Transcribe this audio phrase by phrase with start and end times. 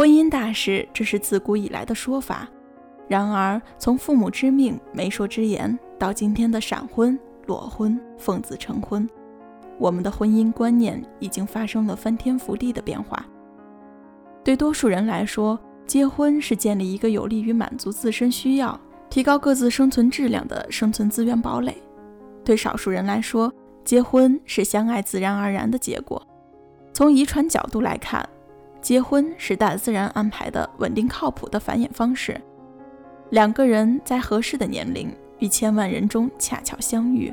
[0.00, 2.48] 婚姻大事，这是自古以来的说法。
[3.06, 9.06] 然而，从父母之命、媒妁之言，到今天的闪婚、裸婚、奉子成婚，
[9.76, 13.22] 我们的婚姻观念已经发生了翻天覆地的变化。
[14.42, 18.80] 对多数人来说，结婚是建立一个有利于满足自身需要、
[19.10, 21.74] 提高各自生存质量的生存资源堡垒；
[22.42, 23.52] 对少数人来说，
[23.84, 26.26] 结婚是相爱自然而然的结果。
[26.94, 28.26] 从遗传角度来看，
[28.80, 32.40] 结婚是大自然安排的稳定靠谱的繁衍方式，
[33.30, 37.32] 两个人在合适的年龄与千万人中恰巧相遇，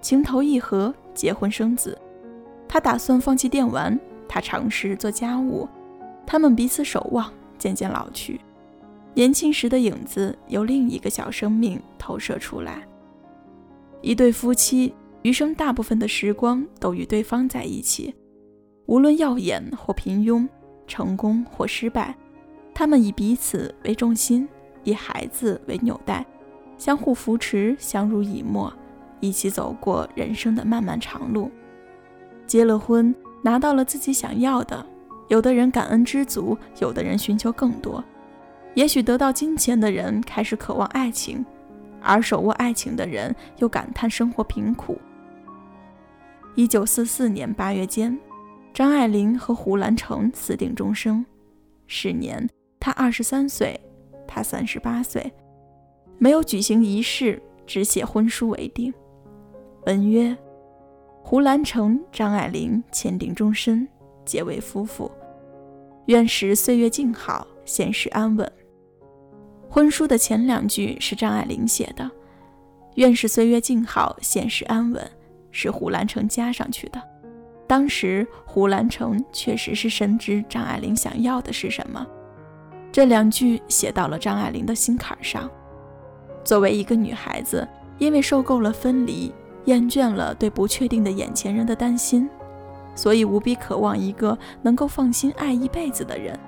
[0.00, 1.98] 情投意合，结婚生子。
[2.68, 5.68] 他打算放弃电玩，他尝试做家务，
[6.26, 8.40] 他们彼此守望，渐渐老去。
[9.14, 12.86] 年轻时的影子由另一个小生命投射出来。
[14.00, 14.92] 一对夫妻
[15.22, 18.14] 余生大部分的时光都与对方在一起，
[18.86, 20.48] 无论耀眼或平庸。
[20.86, 22.14] 成功或失败，
[22.72, 24.48] 他们以彼此为重心，
[24.82, 26.24] 以孩子为纽带，
[26.76, 28.72] 相互扶持，相濡以沫，
[29.20, 31.50] 一起走过人生的漫漫长路。
[32.46, 34.84] 结了婚，拿到了自己想要的，
[35.28, 38.04] 有的人感恩知足，有的人寻求更多。
[38.74, 41.44] 也许得到金钱的人开始渴望爱情，
[42.02, 44.98] 而手握爱情的人又感叹生活贫苦。
[46.56, 48.18] 一九四四年八月间。
[48.74, 51.24] 张爱玲和胡兰成私定终生，
[51.86, 52.44] 时年
[52.80, 53.78] 他二十三岁，
[54.26, 55.32] 他三十八岁，
[56.18, 58.92] 没有举行仪式，只写婚书为定。
[59.86, 60.36] 文曰
[61.22, 63.86] ：“胡兰成、张爱玲签订终身，
[64.24, 65.08] 结为夫妇，
[66.06, 68.52] 愿使岁月静好，现实安稳。”
[69.70, 72.10] 婚书的前两句是张爱玲写的
[72.96, 75.08] ，“愿使岁月静好，现实安稳”
[75.52, 77.00] 是胡兰成加上去的。
[77.66, 82.06] 当时胡兰成确实是深知张爱玲想要的是什么，
[82.92, 85.50] 这两句写到了张爱玲的心坎上。
[86.44, 87.66] 作为一个女孩子，
[87.98, 89.32] 因为受够了分离，
[89.64, 92.28] 厌倦了对不确定的眼前人的担心，
[92.94, 96.38] 所以无比渴望一个能够放心爱一辈子的人，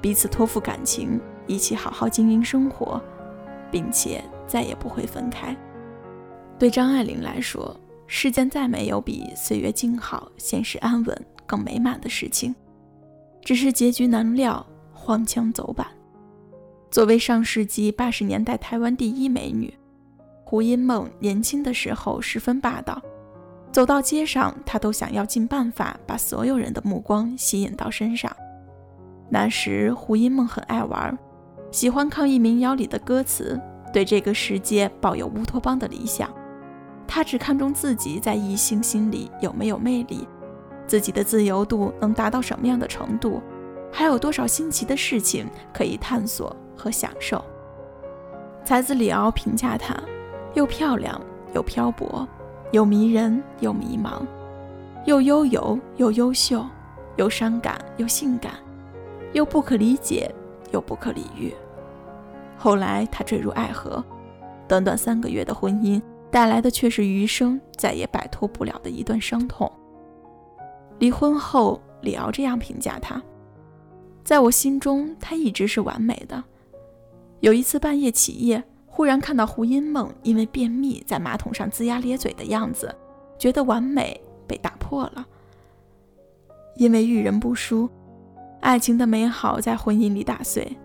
[0.00, 3.00] 彼此托付感情，一起好好经营生活，
[3.70, 5.56] 并且再也不会分开。
[6.58, 7.74] 对张爱玲来说，
[8.14, 12.54] 世间再没有比岁月静好、现实安稳更美满的事情，
[13.42, 15.86] 只是结局难料，荒腔走板。
[16.90, 19.72] 作为上世纪八十年代台湾第一美女，
[20.44, 23.00] 胡因梦年轻的时候十分霸道，
[23.72, 28.30] 走到街上，她都想要尽办法把所有人的目光吸引到身上。
[29.30, 31.18] 那时，胡因梦很爱玩，
[31.70, 33.58] 喜欢抗议民谣里的歌词，
[33.90, 36.30] 对这个世界抱有乌托邦的理想。
[37.14, 40.26] 他只看重自己在异性心里有没有魅力，
[40.86, 43.42] 自己的自由度能达到什么样的程度，
[43.92, 47.44] 还有多少新奇的事情可以探索和享受。
[48.64, 49.94] 才子李敖评价她：
[50.54, 51.20] 又漂亮
[51.52, 52.26] 又漂泊，
[52.70, 54.22] 又迷人又迷茫，
[55.04, 56.64] 又悠游又优秀，
[57.16, 58.54] 又伤感又性感，
[59.34, 60.34] 又不可理解
[60.70, 61.52] 又不可理喻。
[62.56, 64.02] 后来他坠入爱河，
[64.66, 66.00] 短短三个月的婚姻。
[66.32, 69.70] 带来的却是余生再也摆脱不了的一段伤痛。
[70.98, 73.22] 离婚后，李敖这样评价他：
[74.24, 76.42] 在我心中，他一直是完美的。
[77.40, 82.94] 有一次半夜起夜，忽然看到胡因梦因为便秘在马桶上龇牙咧嘴的样子，
[83.36, 85.26] 觉得完美被打破了。
[86.76, 87.90] 因为遇人不淑，
[88.62, 90.78] 爱情的美好在婚姻里打碎，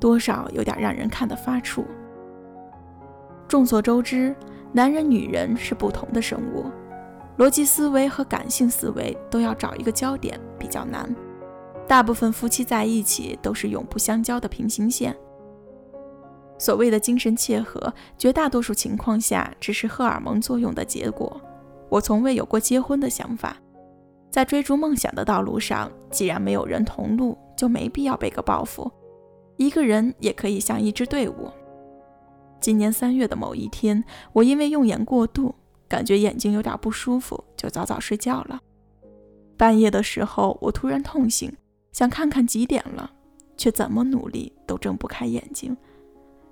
[0.00, 1.84] 多少有点让人看得发怵。
[3.46, 4.34] 众所周知。
[4.72, 6.64] 男人、女人是不同的生物，
[7.38, 11.14] 逻辑思维和感性思维都要找一个焦点比较难。
[11.86, 15.16] 大部分夫妻在一起都是永不相交的平行线。
[16.58, 21.40] 所谓的精神契合，绝大多数情况下只是荷尔蒙作用的结果。
[21.88, 23.56] 我从未有过结婚的想法。
[24.30, 28.90] 在追逐梦想的道路上，既然没有人同路，就没必要背个包袱。
[29.56, 31.48] 一个人也可以像一支队伍。
[32.60, 35.54] 今年三月的某一天，我因为用眼过度，
[35.88, 38.60] 感觉眼睛有点不舒服，就早早睡觉了。
[39.56, 41.52] 半夜的时候，我突然痛醒，
[41.92, 43.10] 想看看几点了，
[43.56, 45.76] 却怎么努力都睁不开眼睛，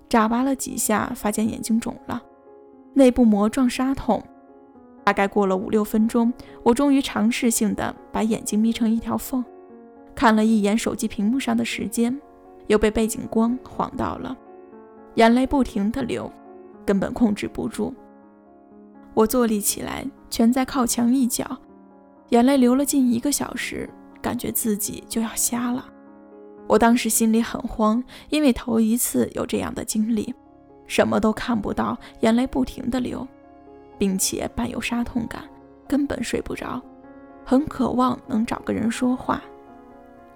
[0.09, 2.23] 眨巴了几下，发现眼睛肿了，
[2.95, 4.23] 内部膜状沙痛。
[5.05, 6.33] 大概过了五六分钟，
[6.65, 9.45] 我终于尝试性的把眼睛眯成一条缝，
[10.17, 12.21] 看了一眼手机屏幕上的时间，
[12.67, 14.37] 又被背景光晃到了，
[15.17, 16.33] 眼泪不停的流，
[16.87, 17.93] 根本控制不住。
[19.13, 21.45] 我坐立起来，蜷在靠墙一角，
[22.31, 23.91] 眼泪流了近一个小时，
[24.23, 25.85] 感觉自己就要瞎了。
[26.67, 30.35] 我当时心里很慌，因为头一次有这样的经历，
[30.87, 33.27] 什么都看不到，眼泪不停的流。
[33.99, 35.43] 并且伴有杀痛感，
[35.89, 36.83] 根本睡不着，
[37.47, 39.43] 很渴望能找个人说话。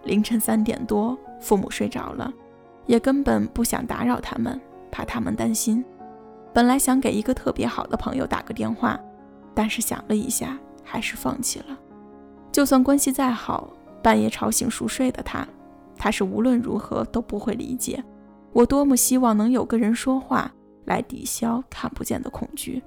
[0.05, 2.33] 凌晨三点多，父母睡着了，
[2.87, 4.59] 也根本不想打扰他们，
[4.91, 5.85] 怕他们担心。
[6.53, 8.99] 本来想给一个特别好的朋友打个电话，
[9.55, 11.79] 但是想了一下，还是放弃了。
[12.53, 13.73] 就算关系再好，
[14.03, 15.47] 半夜吵醒熟睡的他，
[15.97, 18.03] 他是无论如何都不会理解
[18.53, 20.51] 我多么希望能有个人说话
[20.85, 22.83] 来抵消看不见的恐惧。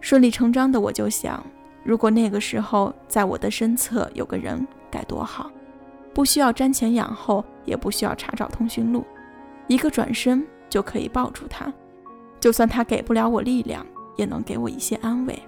[0.00, 1.44] 顺理成章的，我就想，
[1.84, 5.50] 如果那个时候在我的身侧有个人该多好，
[6.14, 9.04] 不需要瞻前仰后，也不需要查找通讯录，
[9.66, 11.72] 一个转身就可以抱住他，
[12.40, 13.86] 就算他给不了我力量，
[14.16, 15.40] 也能给我一些安慰。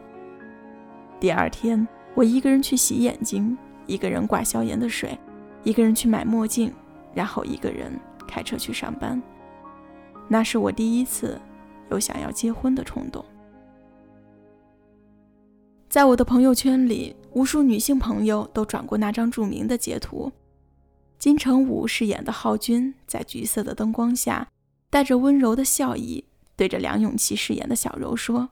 [1.18, 1.84] 第二天，
[2.14, 3.58] 我一个人去洗眼睛，
[3.88, 5.18] 一个人挂消炎的水，
[5.64, 6.72] 一个人去买墨镜，
[7.12, 7.92] 然后一个人
[8.28, 9.20] 开车去上班。
[10.28, 11.40] 那是我第一次
[11.90, 13.24] 有想要结婚的冲动。
[15.88, 20.30] 在我的朋友圈里，无数女性朋友都转过那张著名的截图。
[21.18, 24.46] 金城武饰演的浩君在橘色的灯光下，
[24.96, 26.24] 带着温柔的笑意，
[26.56, 28.48] 对着梁咏琪饰演的小柔说：“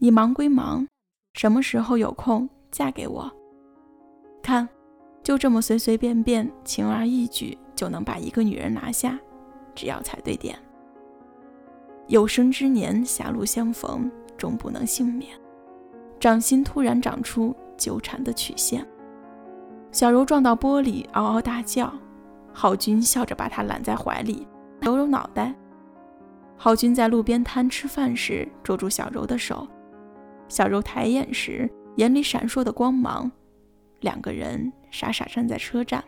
[0.00, 0.88] 你忙归忙，
[1.34, 3.30] 什么时候有空嫁给我？”
[4.42, 4.66] 看，
[5.22, 9.20] 就这么随随便便、轻而易举就能把一个女人拿下，
[9.74, 10.58] 只要踩对点。
[12.06, 15.38] 有生之年狭路相逢，终不能幸免。
[16.18, 18.88] 掌心突然长出纠缠的曲线，
[19.92, 21.92] 小柔撞到玻璃，嗷嗷大叫。
[22.54, 24.48] 浩君笑着把她揽在怀里，
[24.80, 25.54] 揉揉脑袋。
[26.56, 29.66] 浩君在路边摊吃饭时捉住小柔的手，
[30.48, 33.30] 小柔抬眼时眼里闪烁的光芒，
[34.00, 36.02] 两个人傻傻站在车站。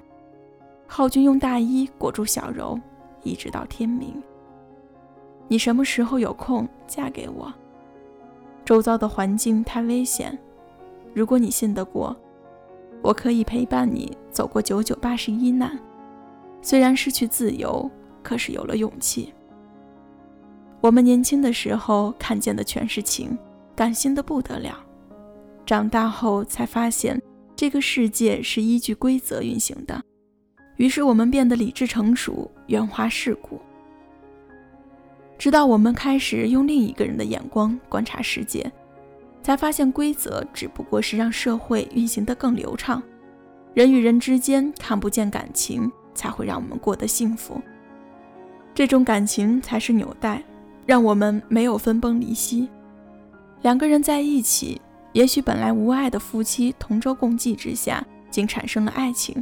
[0.87, 2.79] 浩君用大衣裹住小柔，
[3.23, 4.21] 一直到天明。
[5.47, 7.53] 你什么时候有空嫁给我？
[8.65, 10.37] 周遭的环境太危险，
[11.15, 12.17] 如果你信得过，
[13.03, 15.79] 我可以陪伴你走过九九八十一难。
[16.61, 17.91] 虽然失去自由，
[18.23, 19.33] 可是有了勇气。
[20.81, 23.37] 我们年轻的时候看见的全是情，
[23.77, 24.79] 感性的不得了。
[25.67, 27.21] 长大后才发现，
[27.55, 30.03] 这个世界是依据规则运行的。
[30.77, 33.61] 于是我们变得理智成熟，圆滑世故。
[35.37, 38.71] 直到我们开始用另一个人的眼光观察世界，
[39.43, 43.03] 才发现规则只不过是让社会运行得更流畅。
[43.75, 47.61] 人与人之间看不见感情，才会让我们过得幸福。
[48.81, 50.43] 这种感情才是纽带，
[50.87, 52.67] 让我们没有分崩离析。
[53.61, 54.81] 两个人在一起，
[55.13, 59.39] 也许本来无爱的夫妻同舟共济之下，竟产生了爱情；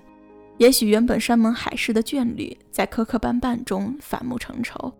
[0.56, 4.93] 也许原本山盟海誓的眷侣，在磕磕绊绊中反目成仇。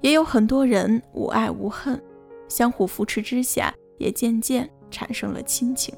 [0.00, 2.02] 也有很多人无爱无恨，
[2.48, 5.94] 相互扶持之下，也渐渐产生了亲情。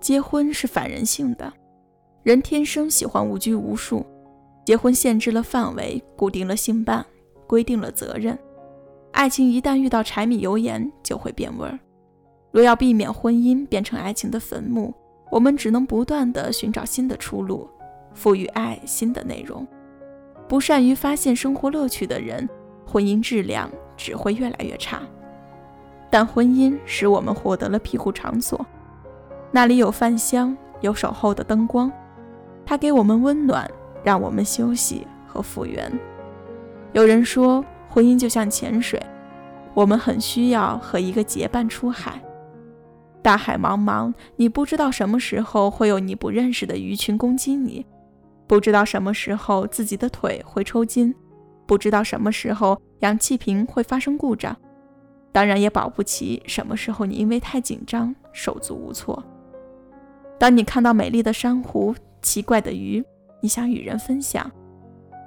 [0.00, 1.52] 结婚是反人性的，
[2.22, 4.06] 人天生喜欢无拘无束。
[4.66, 7.06] 结婚限制了范围，固定了性伴，
[7.46, 8.36] 规定了责任。
[9.12, 11.78] 爱情一旦遇到柴米油盐，就会变味儿。
[12.50, 14.92] 若要避免婚姻变成爱情的坟墓，
[15.30, 17.70] 我们只能不断地寻找新的出路，
[18.12, 19.64] 赋予爱新的内容。
[20.48, 22.48] 不善于发现生活乐趣的人。
[22.88, 25.02] 婚姻质量只会越来越差，
[26.08, 28.64] 但婚姻使我们获得了庇护场所，
[29.50, 31.90] 那里有饭香，有守候的灯光，
[32.64, 33.68] 它给我们温暖，
[34.06, 35.92] 让我们休息和复原。
[36.92, 39.04] 有人说，婚姻就像潜水，
[39.74, 42.22] 我们很需要和一个结伴出海。
[43.20, 47.84] 大海茫茫，你不知道什么时候会有你不认识的鱼群攻击你，
[48.46, 51.12] 不知道什么时候自己的腿会抽筋。
[51.66, 54.56] 不知道什么时候氧气瓶会发生故障，
[55.32, 59.20] 当然也保不齐什么时候你因为太紧张手足无措。
[60.38, 63.04] 当你看到美丽的珊瑚、奇怪的鱼，
[63.40, 64.50] 你想与人分享，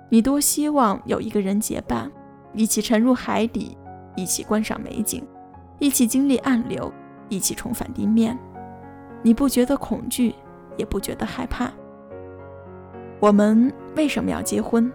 [0.10, 2.12] 你多希望有一个人结伴，
[2.54, 3.78] 一起沉入海底，
[4.16, 5.24] 一起观赏美景，
[5.80, 6.92] 一起经历暗流，
[7.30, 8.38] 一起重返地面。
[9.22, 10.34] 你不觉得恐惧，
[10.78, 11.72] 也不觉得害怕。
[13.20, 14.92] 我们为什么要结婚？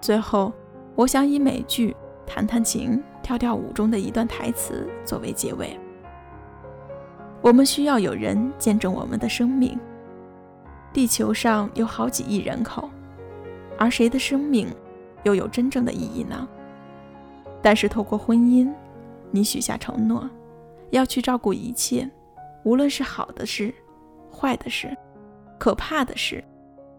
[0.00, 0.52] 最后，
[0.94, 1.92] 我想以美剧
[2.26, 5.78] 《弹弹琴跳跳舞》中的一段台词作为结尾：
[7.40, 9.78] 我们需要有人见证我们的生命。
[10.94, 12.88] 地球上有好几亿人口，
[13.76, 14.68] 而谁的生命
[15.24, 16.48] 又有真正的意义呢？
[17.60, 18.72] 但是透过婚姻，
[19.32, 20.30] 你许下承诺，
[20.90, 22.08] 要去照顾一切，
[22.62, 23.74] 无论是好的事、
[24.32, 24.96] 坏的事、
[25.58, 26.42] 可怕的事、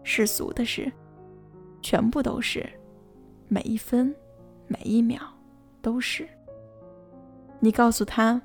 [0.02, 0.92] 世俗的事，
[1.80, 2.68] 全部都是。
[3.48, 4.14] 每一分，
[4.66, 5.20] 每一秒，
[5.80, 6.28] 都是。
[7.60, 8.42] 你告诉他，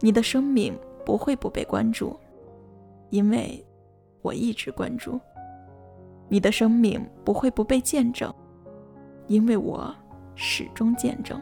[0.00, 2.18] 你的生命不会不被关注，
[3.10, 3.64] 因为
[4.22, 5.20] 我一直关注。
[6.28, 8.32] 你的生命不会不被见证，
[9.26, 9.94] 因为我
[10.34, 11.40] 始终见证。